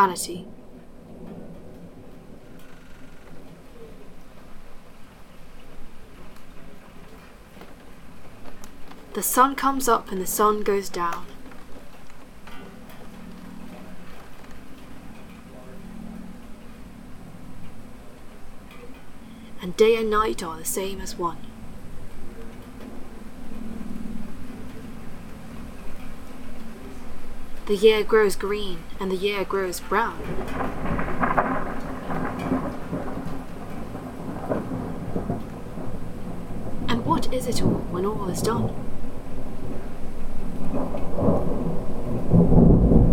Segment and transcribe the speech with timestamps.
[0.00, 0.46] vanity.
[9.12, 11.26] The sun comes up and the sun goes down.
[19.60, 21.49] And day and night are the same as one.
[27.70, 30.20] The year grows green and the year grows brown.
[36.88, 38.74] And what is it all when all is done?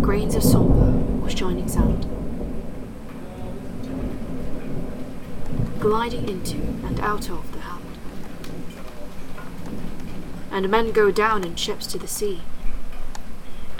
[0.02, 2.04] Grains of sombre or shining sand.
[5.78, 7.98] Gliding into and out of the hand.
[10.50, 12.42] And men go down in ships to the sea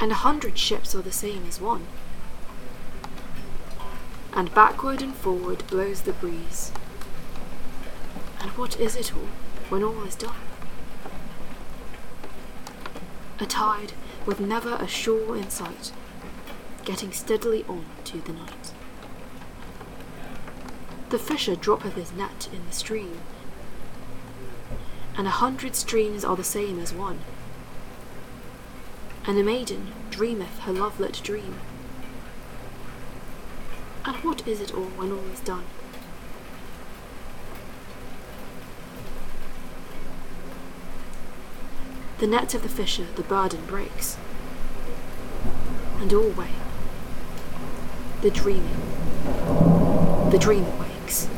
[0.01, 1.87] and a hundred ships are the same as one.
[4.33, 6.71] And backward and forward blows the breeze.
[8.41, 9.29] And what is it all
[9.69, 10.37] when all is done?
[13.41, 13.93] A tide
[14.27, 15.93] with never a shore in sight,
[16.85, 18.73] getting steadily on to the night.
[21.11, 23.19] The fisher droppeth his net in the stream,
[25.17, 27.21] and a hundred streams are the same as one
[29.29, 31.57] and a maiden dreameth her lovelet dream.
[34.07, 35.67] And what is it all when all is done?
[42.17, 44.17] The net of the fisher the burden breaks,
[45.98, 46.53] and alway
[48.23, 48.81] the dreaming,
[50.31, 51.29] the dreamer wakes.